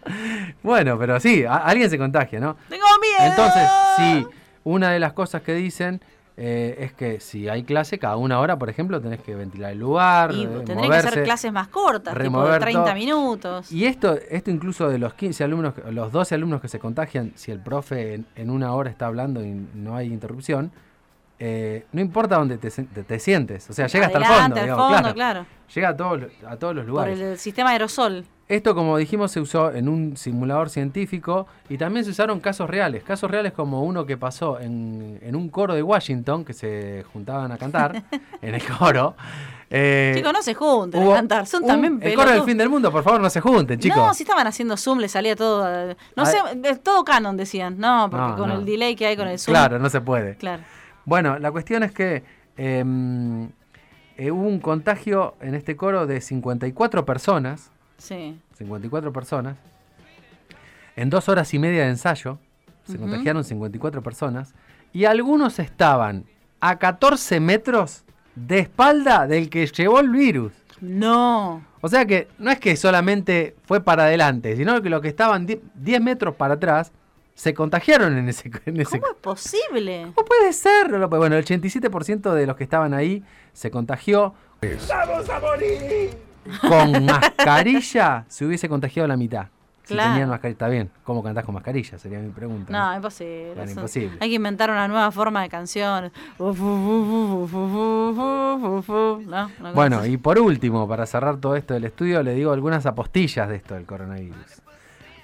Bueno, 0.63 0.99
pero 0.99 1.21
sí, 1.21 1.45
a- 1.45 1.57
alguien 1.57 1.91
se 1.91 1.99
contagia, 1.99 2.41
¿no? 2.41 2.57
Tengo 2.71 2.87
miedo. 3.03 3.31
Entonces, 3.31 3.69
sí, 3.99 4.27
una 4.65 4.91
de 4.93 4.99
las 4.99 5.13
cosas 5.13 5.43
que 5.43 5.53
dicen 5.55 6.01
eh, 6.37 6.77
es 6.81 6.93
que 6.93 7.21
si 7.21 7.49
hay 7.49 7.63
clase, 7.63 7.99
cada 7.99 8.17
una 8.17 8.41
hora, 8.41 8.59
por 8.59 8.69
ejemplo, 8.69 9.01
tenés 9.01 9.21
que 9.21 9.35
ventilar 9.37 9.71
el 9.73 9.79
lugar, 9.79 10.33
Y 10.33 10.45
eh, 10.45 10.49
tendría 10.67 10.91
que 10.91 11.09
ser 11.09 11.23
clases 11.25 11.53
más 11.53 11.69
cortas, 11.69 12.13
tipo 12.13 12.19
de 12.19 12.23
remover 12.25 12.61
30 12.61 12.83
todo. 12.85 12.95
minutos. 12.95 13.71
Y 13.73 13.85
esto, 13.85 14.19
esto 14.31 14.51
incluso 14.51 14.89
de 14.89 14.99
los 14.99 15.15
15 15.15 15.45
alumnos, 15.45 15.75
los 15.91 16.11
12 16.11 16.35
alumnos 16.35 16.61
que 16.61 16.69
se 16.69 16.79
contagian, 16.81 17.33
si 17.37 17.53
el 17.53 17.61
profe 17.61 18.15
en, 18.15 18.27
en 18.35 18.51
una 18.51 18.73
hora 18.75 18.91
está 18.91 19.07
hablando 19.07 19.45
y 19.45 19.53
no 19.75 19.95
hay 19.95 20.09
interrupción, 20.13 20.73
eh, 21.39 21.85
no 21.93 22.01
importa 22.01 22.37
dónde 22.37 22.59
te, 22.59 22.71
te- 22.71 23.03
te 23.03 23.19
sientes, 23.19 23.69
o 23.69 23.73
sea, 23.73 23.87
llega 23.89 24.07
hasta 24.07 24.19
el 24.19 24.25
Adelante, 24.25 24.49
fondo, 24.61 24.63
digamos, 24.63 24.85
fondo, 24.95 25.15
claro. 25.15 25.15
claro. 25.15 25.47
Llega 25.75 25.89
a 25.89 25.97
todos, 25.97 26.21
los- 26.21 26.33
a 26.47 26.57
todos 26.57 26.75
los 26.75 26.85
Por 26.85 26.91
lugares. 26.91 27.19
el 27.21 27.39
sistema 27.39 27.71
aerosol. 27.71 28.25
Esto, 28.47 28.75
como 28.75 28.99
dijimos, 28.99 29.31
se 29.33 29.41
usó 29.41 29.73
en 29.73 29.89
un 29.89 30.19
simulador 30.19 30.69
científico 30.69 31.47
y 31.71 31.79
también 31.79 32.05
se 32.05 32.11
usaron 32.11 32.41
casos 32.41 32.69
reales. 32.69 33.03
Casos 33.03 33.31
reales 33.31 33.53
como 33.53 33.83
uno 33.85 34.05
que 34.05 34.19
pasó 34.19 34.61
en, 34.61 35.19
en 35.23 35.35
un 35.35 35.49
coro 35.49 35.73
de 35.75 35.83
Washington, 35.83 36.45
que 36.45 36.53
se 36.53 37.05
juntaban 37.13 37.51
a 37.53 37.57
cantar 37.57 38.03
en 38.43 38.55
el 38.55 38.63
coro. 38.63 39.15
Eh, 39.71 40.13
chicos, 40.17 40.33
no 40.35 40.43
se 40.43 40.53
junten 40.53 41.03
a 41.11 41.15
cantar. 41.15 41.47
Son 41.47 41.63
un- 41.63 41.69
también 41.69 41.99
El 42.03 42.15
coro 42.15 42.31
del 42.31 42.43
fin 42.43 42.59
del 42.59 42.69
mundo, 42.69 42.93
por 42.93 43.03
favor, 43.03 43.19
no 43.23 43.31
se 43.31 43.41
junten, 43.41 43.81
chicos. 43.81 43.97
No, 43.97 44.13
si 44.13 44.25
estaban 44.25 44.47
haciendo 44.47 44.77
Zoom, 44.77 44.99
le 44.99 45.09
salía 45.09 45.35
todo. 45.35 45.65
No 46.15 46.23
Ah, 46.23 46.27
sé, 46.27 46.39
todo 46.83 47.03
canon 47.03 47.39
decían. 47.39 47.79
No, 47.79 48.09
porque 48.11 48.27
No, 48.27 48.37
con 48.37 48.49
no. 48.51 48.57
el 48.57 48.67
delay 48.67 48.95
que 48.95 49.07
hay 49.07 49.17
con 49.17 49.27
el 49.27 49.39
Zoom. 49.39 49.55
Claro, 49.55 49.79
no 49.79 49.89
se 49.89 50.03
puede. 50.03 50.37
Claro. 50.37 50.63
Bueno, 51.07 51.39
la 51.39 51.51
cuestión 51.51 51.83
es 51.83 51.93
que 51.93 52.23
em, 52.59 53.45
eh, 54.19 54.31
hubo 54.31 54.47
un 54.47 54.61
contagio 54.61 55.35
en 55.41 55.55
este 55.55 55.77
coro 55.77 56.07
de 56.07 56.21
54 56.21 57.07
personas. 57.07 57.71
Sí. 57.99 58.39
54 58.59 59.13
personas. 59.13 59.57
En 60.97 61.11
dos 61.11 61.29
horas 61.29 61.53
y 61.55 61.59
media 61.59 61.83
de 61.85 61.91
ensayo 61.91 62.39
se 62.85 62.93
Ujú. 62.93 63.03
contagiaron 63.03 63.43
54 63.45 64.03
personas. 64.03 64.55
Y 64.93 65.07
algunos 65.07 65.59
estaban 65.59 66.25
a 66.61 66.79
14 66.79 67.41
metros 67.41 68.05
de 68.37 68.61
espalda 68.61 69.27
del 69.27 69.51
que 69.51 69.67
llevó 69.67 70.01
el 70.01 70.11
virus. 70.11 70.53
No. 70.81 71.65
O 71.81 71.89
sea 71.89 72.05
que 72.07 72.29
no 72.39 72.51
es 72.51 72.59
que 72.61 72.77
solamente 72.77 73.57
fue 73.65 73.81
para 73.83 74.05
adelante, 74.05 74.57
sino 74.57 74.81
que 74.83 74.91
los 74.91 75.01
que 75.01 75.09
estaban 75.09 75.47
die- 75.47 75.61
10 75.75 76.01
metros 76.01 76.35
para 76.37 76.55
atrás 76.55 76.93
se 77.35 77.53
contagiaron 77.55 78.17
en 78.17 78.29
ese... 78.29 78.51
En 78.67 78.81
ese 78.81 79.01
¿Cómo 79.01 79.13
es 79.13 79.19
posible? 79.19 80.13
¿Cómo 80.15 80.27
puede 80.27 80.53
ser? 80.53 80.89
Bueno, 81.09 81.37
el 81.37 81.45
87% 81.45 82.33
de 82.33 82.47
los 82.47 82.57
que 82.57 82.65
estaban 82.65 82.95
ahí 82.95 83.25
se 83.53 83.71
contagió. 83.71 84.35
Con 86.61 87.05
mascarilla 87.07 88.25
se 88.29 88.45
hubiese 88.47 88.69
contagiado 88.69 89.07
la 89.09 89.17
mitad. 89.17 89.47
Si 89.85 89.95
tenían 89.95 90.31
mascarilla, 90.31 90.53
está 90.53 90.69
bien. 90.69 90.91
¿Cómo 91.05 91.23
cantás 91.23 91.45
con 91.45 91.55
mascarilla? 91.55 91.99
Sería 91.99 92.19
mi 92.19 92.31
pregunta. 92.31 92.73
No, 92.73 92.97
imposible. 92.97 93.49
Bueno, 93.55 93.63
Eso- 93.65 93.81
imposible. 93.81 94.17
Hay 94.19 94.31
que 94.31 94.35
inventar 94.37 94.71
una 94.71 94.89
nueva 94.89 95.11
forma 95.13 95.43
de 95.43 95.51
canción. 95.51 96.11
No, 99.27 99.51
Bueno, 99.75 100.07
y 100.07 100.17
por 100.17 100.39
último, 100.39 100.89
para 100.89 101.05
cerrar 101.07 101.37
todo 101.37 101.57
esto 101.57 101.75
del 101.75 101.85
estudio, 101.85 102.23
le 102.23 102.35
digo 102.35 102.53
algunas 102.53 102.87
apostillas 102.87 103.49
de 103.49 103.57
esto 103.57 103.75
del 103.75 103.85
coronavirus. 103.85 104.37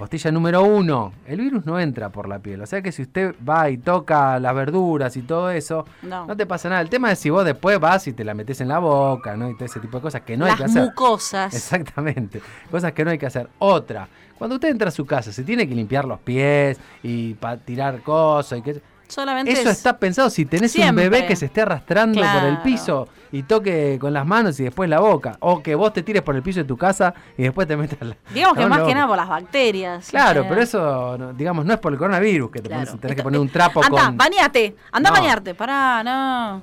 Apostilla 0.01 0.33
número 0.33 0.63
uno, 0.65 1.13
el 1.27 1.41
virus 1.43 1.67
no 1.67 1.79
entra 1.79 2.09
por 2.09 2.27
la 2.27 2.39
piel. 2.39 2.63
O 2.63 2.67
sea 2.67 2.81
que 2.81 2.91
si 2.91 3.03
usted 3.03 3.35
va 3.47 3.69
y 3.69 3.77
toca 3.77 4.39
las 4.41 4.55
verduras 4.55 5.15
y 5.19 5.21
todo 5.21 5.51
eso, 5.51 5.85
No. 6.01 6.25
no 6.27 6.35
te 6.35 6.47
pasa 6.47 6.71
nada. 6.71 6.81
El 6.81 6.89
tema 6.89 7.13
es 7.13 7.19
si 7.19 7.29
vos 7.29 7.45
después 7.45 7.79
vas 7.79 8.07
y 8.09 8.15
te 8.15 8.25
la 8.25 8.33
metes 8.33 8.63
en 8.63 8.69
la 8.69 8.79
boca, 8.79 9.37
¿no? 9.37 9.51
Y 9.51 9.55
todo 9.57 9.67
ese 9.67 9.79
tipo 9.79 9.99
de 9.99 10.03
cosas 10.03 10.23
que 10.23 10.39
no 10.39 10.47
hay 10.47 10.55
que 10.55 10.63
Las 10.63 10.71
hacer. 10.71 10.85
mucosas. 10.85 11.53
Exactamente. 11.55 12.41
Cosas 12.71 12.93
que 12.93 13.05
no 13.05 13.11
hay 13.11 13.19
que 13.19 13.27
hacer. 13.27 13.51
Otra, 13.59 14.09
cuando 14.39 14.55
usted 14.57 14.71
entra 14.71 14.89
a 14.89 14.91
su 14.91 15.05
casa, 15.05 15.33
se 15.35 15.45
tiene 15.45 15.69
que 15.69 15.75
limpiar 15.75 16.07
los 16.07 16.19
pies 16.21 16.79
y 17.03 17.37
tirar 17.67 18.01
cosas 18.01 18.59
y 18.61 18.63
que 18.63 18.81
Solamente 19.11 19.53
eso 19.53 19.69
es- 19.71 19.77
está 19.79 19.99
pensado 19.99 20.31
si 20.31 20.47
tenés 20.47 20.73
Siempre. 20.73 21.07
un 21.07 21.11
bebé 21.11 21.27
que 21.27 21.37
se 21.37 21.47
esté 21.47 21.63
arrastrando 21.63 22.21
por 22.21 22.45
el 22.45 22.59
piso 22.59 23.09
y 23.33 23.43
toque 23.43 23.99
con 24.01 24.13
las 24.13 24.25
manos 24.27 24.59
y 24.61 24.65
después 24.65 24.89
la 24.89 25.01
boca. 25.01 25.37
O 25.41 25.63
que 25.63 25.75
vos 25.75 25.93
te 25.93 26.03
tires 26.03 26.23
por 26.23 26.37
el 26.37 26.43
piso 26.43 26.61
de 26.61 26.65
tu 26.65 26.77
casa 26.77 27.13
y 27.37 27.43
después 27.43 27.67
te 27.69 27.77
metas 27.77 27.99
la. 28.01 28.17
Digamos 28.33 28.57
que 28.57 28.67
más 28.67 28.83
que 28.83 28.95
nada 28.95 29.07
por 29.09 29.17
las 29.17 29.29
bacterias. 29.29 30.09
Claro, 30.11 30.47
pero 30.49 30.63
eso, 30.63 31.17
no- 31.19 31.33
digamos, 31.33 31.65
no 31.65 31.73
es 31.75 31.79
por 31.81 31.93
el 31.93 31.99
coronavirus 31.99 32.51
que 32.51 32.61
te 32.61 32.69
Claro. 32.69 32.87
pones, 32.87 33.01
tenés 33.01 33.17
que 33.17 33.23
poner 33.23 33.41
un 33.41 33.49
trapo 33.49 33.85
Anda, 33.85 34.07
con. 34.07 34.17
bañate. 34.17 34.77
Anda 34.93 35.11
No. 35.11 35.17
a 35.17 35.21
bañarte. 35.21 35.55
Pará, 35.55 36.03
no. 36.05 36.63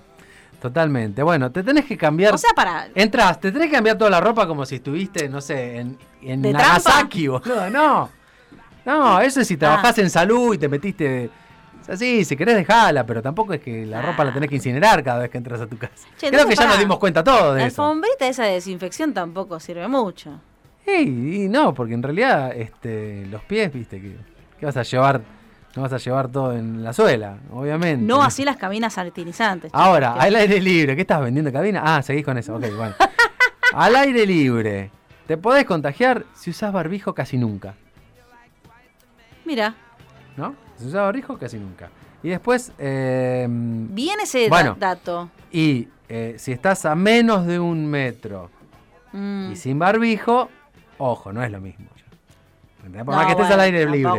Totalmente. 0.61 1.21
Bueno, 1.21 1.51
te 1.51 1.61
tenés 1.61 1.85
que 1.85 1.95
cambiar. 1.97 2.33
O 2.33 2.37
sea, 2.37 2.49
para. 2.55 2.87
Entras, 2.95 3.39
te 3.39 3.51
tenés 3.51 3.67
que 3.67 3.73
cambiar 3.75 3.97
toda 3.97 4.09
la 4.09 4.19
ropa 4.19 4.47
como 4.47 4.65
si 4.65 4.75
estuviste, 4.75 5.29
no 5.29 5.39
sé, 5.39 5.77
en, 5.77 5.97
en 6.21 6.41
¿De 6.41 6.51
Nagasaki, 6.51 7.27
boludo. 7.27 7.69
No. 7.69 8.09
No, 8.85 9.19
eso 9.19 9.41
es 9.41 9.47
si 9.47 9.57
trabajás 9.57 9.97
en 9.99 10.09
salud 10.09 10.55
y 10.55 10.57
te 10.57 10.67
metiste. 10.69 11.29
Sea, 11.87 11.97
sí, 11.97 12.23
si 12.25 12.35
querés 12.35 12.55
dejala, 12.55 13.05
pero 13.05 13.21
tampoco 13.21 13.53
es 13.53 13.61
que 13.61 13.85
la 13.85 14.01
ropa 14.01 14.23
la 14.25 14.33
tenés 14.33 14.49
que 14.49 14.55
incinerar 14.57 15.03
cada 15.03 15.19
vez 15.19 15.29
que 15.31 15.37
entras 15.37 15.61
a 15.61 15.67
tu 15.67 15.77
casa. 15.77 16.07
Che, 16.17 16.29
Creo 16.29 16.45
que 16.45 16.55
ya 16.55 16.67
nos 16.67 16.77
dimos 16.77 16.99
cuenta 16.99 17.23
todos 17.23 17.55
de 17.55 17.61
La 17.61 17.67
eso. 17.67 17.81
alfombrita 17.83 18.27
esa 18.27 18.43
de 18.43 18.51
desinfección 18.53 19.13
tampoco 19.13 19.59
sirve 19.59 19.87
mucho. 19.87 20.39
Ey, 20.85 21.43
y 21.45 21.47
no, 21.49 21.73
porque 21.73 21.93
en 21.95 22.03
realidad 22.03 22.51
este, 22.55 23.25
los 23.31 23.41
pies, 23.43 23.71
viste, 23.73 23.99
que, 24.01 24.15
que 24.59 24.65
vas 24.65 24.77
a 24.77 24.83
llevar, 24.83 25.21
no 25.75 25.81
vas 25.81 25.91
a 25.93 25.97
llevar 25.97 26.29
todo 26.29 26.53
en 26.53 26.83
la 26.83 26.93
suela, 26.93 27.37
obviamente. 27.51 28.05
No 28.05 28.21
así 28.23 28.43
las 28.45 28.57
cabinas 28.57 28.93
sanitizantes. 28.93 29.71
Ahora, 29.73 30.13
al 30.13 30.35
aire 30.35 30.59
libre, 30.61 30.95
¿qué 30.95 31.01
estás 31.01 31.21
vendiendo 31.21 31.51
cabina? 31.51 31.81
Ah, 31.85 32.01
seguís 32.01 32.23
con 32.25 32.37
eso, 32.37 32.55
ok, 32.55 32.65
bueno. 32.77 32.95
al 33.73 33.95
aire 33.97 34.25
libre, 34.25 34.91
te 35.25 35.37
podés 35.37 35.65
contagiar 35.65 36.25
si 36.33 36.51
usás 36.51 36.71
barbijo 36.73 37.13
casi 37.13 37.37
nunca, 37.37 37.75
Mira, 39.45 39.75
¿no? 40.37 40.55
Si 40.77 40.85
usás 40.87 41.01
barbijo 41.01 41.37
casi 41.37 41.57
nunca. 41.57 41.89
Y 42.23 42.29
después, 42.29 42.71
eh, 42.79 43.45
bien 43.49 44.19
ese 44.21 44.49
Bueno. 44.49 44.75
dato. 44.79 45.29
y 45.51 45.87
eh, 46.09 46.35
si 46.37 46.51
estás 46.51 46.85
a 46.85 46.95
menos 46.95 47.45
de 47.45 47.59
un 47.59 47.85
metro 47.85 48.49
Mm. 49.13 49.51
y 49.51 49.55
sin 49.55 49.77
barbijo, 49.79 50.49
ojo, 50.97 51.31
no 51.33 51.43
es 51.43 51.51
lo 51.51 51.59
mismo. 51.61 51.85
Por 52.81 52.89
No, 52.91 53.03
más 53.05 53.25
que 53.25 53.31
estés 53.33 53.47
bueno, 53.47 53.53
al 53.55 53.59
aire 53.61 53.85
libre. 53.89 54.09
Por 54.09 54.17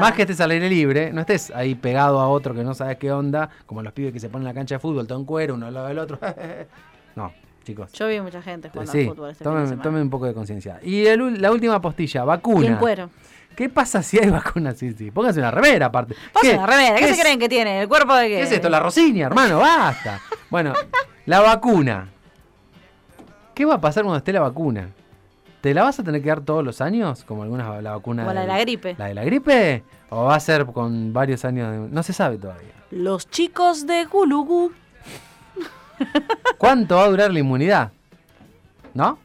más 0.00 0.12
que 0.14 0.22
estés 0.22 0.40
al 0.40 0.50
aire 0.50 0.68
libre, 0.68 1.12
no 1.12 1.20
estés 1.20 1.50
ahí 1.52 1.74
pegado 1.76 2.18
a 2.20 2.28
otro 2.28 2.54
que 2.54 2.64
no 2.64 2.74
sabes 2.74 2.96
qué 2.96 3.12
onda, 3.12 3.50
como 3.66 3.82
los 3.82 3.92
pibes 3.92 4.12
que 4.12 4.18
se 4.18 4.28
ponen 4.28 4.42
en 4.48 4.54
la 4.54 4.54
cancha 4.58 4.74
de 4.76 4.78
fútbol, 4.80 5.06
todo 5.06 5.18
en 5.18 5.24
cuero, 5.24 5.54
uno 5.54 5.66
al 5.66 5.74
lado 5.74 5.86
del 5.88 5.98
otro. 6.00 6.18
no, 7.16 7.32
chicos. 7.64 7.92
Yo 7.92 8.08
vi 8.08 8.20
mucha 8.20 8.42
gente 8.42 8.68
jugando 8.70 8.90
Sí, 8.92 9.00
al 9.00 9.06
fútbol 9.14 9.30
este 9.30 9.44
fin 9.44 9.64
de 9.70 9.76
tomen, 9.76 10.02
un 10.02 10.10
poco 10.10 10.26
de 10.26 10.34
conciencia. 10.34 10.80
Y 10.82 11.06
el 11.06 11.40
la 11.40 11.52
última 11.52 11.80
postilla, 11.80 12.22
Y 12.22 12.26
vacuna. 12.26 12.66
en 12.66 12.76
cuero. 12.76 13.10
¿Qué 13.56 13.68
pasa 13.68 14.02
si 14.02 14.18
hay 14.18 14.30
vacuna? 14.30 14.72
Sí, 14.74 14.92
sí. 14.92 15.10
Pónganse 15.10 15.40
una 15.40 15.50
remera 15.50 15.86
aparte. 15.86 16.14
Pasa 16.32 16.54
una 16.56 16.66
remera. 16.66 16.96
¿Qué, 16.96 17.04
es- 17.10 17.16
se 17.16 17.22
creen 17.22 17.38
que 17.38 17.48
tiene? 17.48 17.82
¿El 17.82 17.88
cuerpo 17.88 18.14
de 18.14 18.28
qué? 18.28 18.36
¿Qué 18.36 18.42
es 18.42 18.52
esto? 18.52 18.68
La 18.68 18.80
Rosinia, 18.80 19.26
hermano, 19.26 19.58
basta. 19.58 20.20
Bueno, 20.48 20.72
la 21.26 21.40
vacuna. 21.40 22.08
¿Qué 23.54 23.64
va 23.66 23.74
a 23.74 23.80
pasar 23.80 24.04
cuando 24.04 24.18
esté 24.18 24.32
la 24.32 24.40
vacuna? 24.40 24.88
¿Te 25.60 25.74
la 25.74 25.82
vas 25.82 25.98
a 26.00 26.02
tener 26.02 26.22
que 26.22 26.28
dar 26.30 26.40
todos 26.40 26.64
los 26.64 26.80
años? 26.80 27.22
Como 27.24 27.42
algunas 27.42 27.82
la 27.82 27.90
vacuna. 27.92 28.24
La 28.32 28.40
de 28.40 28.46
la 28.46 28.58
gripe. 28.60 28.94
¿La 28.98 29.06
de 29.06 29.14
la 29.14 29.24
gripe? 29.24 29.84
¿O 30.08 30.24
va 30.24 30.36
a 30.36 30.40
ser 30.40 30.64
con 30.64 31.12
varios 31.12 31.44
años 31.44 31.70
de.? 31.70 31.78
No 31.94 32.02
se 32.02 32.14
sabe 32.14 32.38
todavía. 32.38 32.70
Los 32.90 33.28
chicos 33.28 33.86
de 33.86 34.06
Gulugu. 34.06 34.72
¿Cuánto 36.56 36.96
va 36.96 37.04
a 37.04 37.08
durar 37.08 37.30
la 37.30 37.38
inmunidad? 37.40 37.92
¿No? 38.94 39.18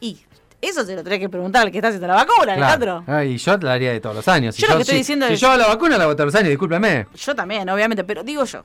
Y 0.00 0.18
eso 0.60 0.84
se 0.84 0.94
lo 0.96 1.02
tenés 1.04 1.18
que 1.20 1.28
preguntar 1.28 1.62
al 1.62 1.70
que 1.70 1.78
está 1.78 1.88
haciendo 1.88 2.06
la 2.08 2.14
vacuna, 2.14 2.54
Alejandro. 2.54 3.04
Ah, 3.06 3.24
y 3.24 3.36
yo 3.36 3.56
la 3.58 3.72
haría 3.74 3.92
de 3.92 4.00
todos 4.00 4.16
los 4.16 4.26
años. 4.28 4.54
Si 4.54 4.62
Yo 4.62 4.68
lo 4.68 4.76
que 4.76 4.82
estoy 4.82 4.94
si- 4.94 4.98
diciendo 5.00 5.26
si 5.28 5.34
es- 5.34 5.40
yo 5.40 5.48
hago 5.48 5.58
la 5.58 5.66
vacuna, 5.68 5.96
la 5.98 6.04
hago 6.04 6.14
todos 6.14 6.26
los 6.26 6.34
años, 6.34 6.48
discúlpeme. 6.50 7.06
Yo 7.14 7.34
también, 7.34 7.68
obviamente, 7.68 8.04
pero 8.04 8.22
digo 8.24 8.44
yo. 8.44 8.64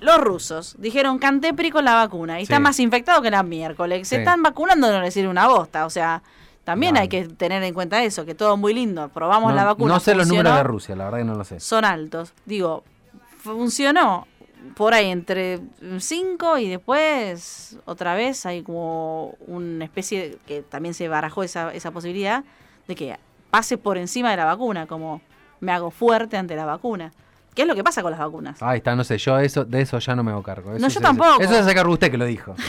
Los 0.00 0.18
rusos 0.20 0.76
dijeron 0.78 1.18
cantepri 1.18 1.70
con 1.70 1.84
la 1.84 1.94
vacuna 1.94 2.36
y 2.38 2.46
Sí. 2.46 2.52
están 2.52 2.62
más 2.62 2.78
infectados 2.78 3.20
que 3.22 3.30
la 3.32 3.42
miércoles. 3.42 4.06
Se 4.06 4.16
Sí. 4.16 4.18
están 4.20 4.42
vacunando, 4.42 4.90
no 4.92 5.00
les 5.00 5.12
sirve 5.14 5.28
una 5.28 5.48
bosta. 5.48 5.86
O 5.86 5.90
sea, 5.90 6.22
también 6.64 6.94
No. 6.94 7.00
hay 7.00 7.08
que 7.08 7.24
tener 7.26 7.62
en 7.64 7.74
cuenta 7.74 8.02
eso, 8.04 8.24
que 8.24 8.34
todo 8.36 8.56
muy 8.56 8.74
lindo. 8.74 9.08
Probamos 9.08 9.50
No, 9.50 9.56
la 9.56 9.64
vacuna. 9.64 9.94
no 9.94 10.00
sé 10.00 10.14
los 10.14 10.28
números 10.28 10.54
de 10.54 10.62
Rusia, 10.62 10.94
la 10.94 11.04
verdad 11.06 11.18
que 11.18 11.24
no 11.24 11.34
lo 11.34 11.44
sé. 11.44 11.58
Son 11.58 11.84
altos. 11.84 12.32
Digo, 12.46 12.84
funcionó 13.42 14.26
por 14.76 14.94
ahí 14.94 15.10
entre 15.10 15.60
5 15.98 16.58
y 16.58 16.68
después 16.68 17.78
otra 17.84 18.14
vez 18.14 18.44
hay 18.46 18.62
como 18.62 19.34
una 19.46 19.84
especie 19.84 20.30
de- 20.30 20.38
que 20.46 20.62
también 20.62 20.94
se 20.94 21.08
barajó 21.08 21.42
esa, 21.42 21.72
esa 21.74 21.90
posibilidad 21.90 22.44
de 22.86 22.94
que 22.94 23.18
pase 23.50 23.78
por 23.78 23.98
encima 23.98 24.30
de 24.30 24.36
la 24.36 24.44
vacuna, 24.44 24.86
como 24.86 25.20
me 25.60 25.72
hago 25.72 25.90
fuerte 25.90 26.36
ante 26.36 26.54
la 26.56 26.64
vacuna. 26.64 27.12
¿Qué 27.54 27.62
es 27.62 27.68
lo 27.68 27.74
que 27.74 27.82
pasa 27.82 28.02
con 28.02 28.12
las 28.12 28.20
vacunas? 28.20 28.62
Ahí 28.62 28.78
está, 28.78 28.94
no 28.94 29.02
sé, 29.02 29.18
yo 29.18 29.38
eso, 29.40 29.64
de 29.64 29.80
eso 29.80 29.98
ya 29.98 30.14
no 30.14 30.22
me 30.22 30.30
hago 30.30 30.42
cargo. 30.44 30.70
Eso 30.74 30.80
No, 30.80 30.88
yo 30.88 31.00
tampoco. 31.00 31.40
Eso 31.42 31.56
hace 31.58 31.74
cargo 31.74 31.92
usted 31.92 32.10
que 32.10 32.16
lo 32.18 32.24
dijo. 32.24 32.54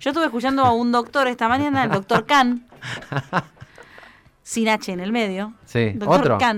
Yo 0.00 0.10
estuve 0.10 0.24
escuchando 0.26 0.62
a 0.64 0.72
un 0.72 0.90
doctor 0.92 1.26
esta 1.28 1.48
mañana, 1.48 1.84
el 1.84 1.90
doctor 1.90 2.26
Khan, 2.26 2.66
sin 4.48 4.68
H 4.68 4.92
en 4.92 5.00
el 5.00 5.10
medio. 5.10 5.54
Sí, 5.64 5.90
Doctor 5.94 6.20
otro. 6.20 6.38
No, 6.38 6.54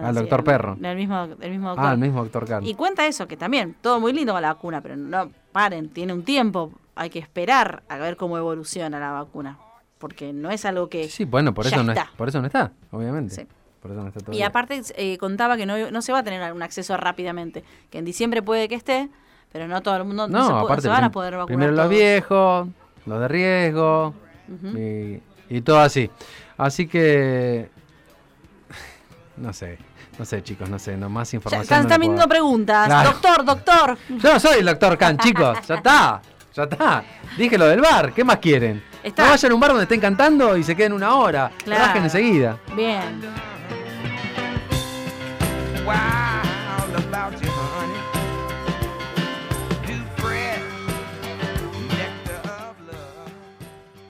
no, 0.00 0.06
Al 0.06 0.14
sí, 0.14 0.20
doctor 0.20 0.38
el- 0.40 0.44
Perro. 0.46 0.78
El 0.82 0.96
mismo, 0.96 1.22
el 1.38 1.50
mismo 1.50 1.68
doctor. 1.68 1.86
Ah, 1.86 1.92
el 1.92 1.98
mismo 1.98 2.22
doctor 2.22 2.46
Carlos. 2.48 2.70
Y 2.70 2.72
cuenta 2.74 3.06
eso, 3.06 3.28
que 3.28 3.36
también, 3.36 3.76
todo 3.82 4.00
muy 4.00 4.14
lindo 4.14 4.32
con 4.32 4.40
la 4.40 4.54
vacuna, 4.54 4.80
pero 4.80 4.96
no 4.96 5.30
paren, 5.52 5.90
tiene 5.90 6.14
un 6.14 6.22
tiempo, 6.22 6.72
hay 6.94 7.10
que 7.10 7.18
esperar 7.18 7.82
a 7.90 7.98
ver 7.98 8.16
cómo 8.16 8.38
evoluciona 8.38 8.98
la 8.98 9.10
vacuna, 9.12 9.58
porque 9.98 10.32
no 10.32 10.50
es 10.50 10.64
algo 10.64 10.88
que... 10.88 11.10
Sí, 11.10 11.26
bueno, 11.26 11.52
por 11.52 11.66
eso, 11.66 11.82
no 11.82 11.92
es- 11.92 11.98
está. 11.98 12.10
por 12.16 12.26
eso 12.28 12.40
no 12.40 12.46
está, 12.46 12.72
obviamente. 12.90 13.34
Sí. 13.34 13.46
Por 13.82 13.90
eso 13.90 14.02
no 14.02 14.08
está 14.08 14.32
Y 14.34 14.40
aparte 14.40 14.80
eh, 14.96 15.18
contaba 15.18 15.58
que 15.58 15.66
no, 15.66 15.90
no 15.90 16.00
se 16.00 16.12
va 16.12 16.20
a 16.20 16.22
tener 16.22 16.50
un 16.54 16.62
acceso 16.62 16.96
rápidamente, 16.96 17.64
que 17.90 17.98
en 17.98 18.06
diciembre 18.06 18.40
puede 18.40 18.66
que 18.66 18.76
esté, 18.76 19.10
pero 19.52 19.68
no 19.68 19.82
todo 19.82 19.94
el 19.98 20.04
mundo 20.04 20.26
no, 20.26 20.38
No, 20.38 20.46
se, 20.46 20.52
aparte, 20.64 20.82
se 20.82 20.88
van 20.88 21.04
a 21.04 21.10
poder 21.12 21.34
vacunar. 21.36 21.46
primero 21.48 21.72
los 21.72 21.88
viejos, 21.90 22.66
los 23.04 23.20
de 23.20 23.28
riesgo 23.28 24.14
y 25.50 25.60
todo 25.60 25.80
así. 25.80 26.10
Así 26.58 26.86
que. 26.86 27.70
No 29.36 29.52
sé. 29.52 29.78
No 30.18 30.24
sé, 30.24 30.42
chicos, 30.42 30.68
no 30.70 30.78
sé, 30.78 30.96
no 30.96 31.10
más 31.10 31.34
información. 31.34 31.68
Ya, 31.68 31.82
están 31.82 32.00
viendo 32.00 32.22
no 32.22 32.28
preguntas. 32.28 33.04
Doctor, 33.04 33.44
doctor. 33.44 33.98
Yo 34.08 34.32
no 34.32 34.40
soy 34.40 34.60
el 34.60 34.64
doctor 34.64 34.96
Khan, 34.96 35.18
chicos. 35.18 35.58
Ya 35.66 35.74
está. 35.74 36.22
Ya 36.54 36.62
está. 36.62 37.04
Dije 37.36 37.58
lo 37.58 37.66
del 37.66 37.82
bar. 37.82 38.14
¿Qué 38.14 38.24
más 38.24 38.38
quieren? 38.38 38.82
Está. 39.02 39.24
No 39.24 39.30
vayan 39.30 39.52
a 39.52 39.54
un 39.54 39.60
bar 39.60 39.70
donde 39.70 39.82
estén 39.82 40.00
cantando 40.00 40.56
y 40.56 40.64
se 40.64 40.74
queden 40.74 40.94
una 40.94 41.16
hora. 41.16 41.50
Claro. 41.62 42.00
Enseguida. 42.00 42.58
Bien. 42.74 43.20